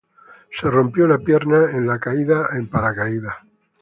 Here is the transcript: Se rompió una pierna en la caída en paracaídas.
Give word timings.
Se 0.49 0.67
rompió 0.67 1.05
una 1.05 1.19
pierna 1.19 1.69
en 1.73 1.85
la 1.85 1.99
caída 1.99 2.49
en 2.55 2.67
paracaídas. 2.67 3.35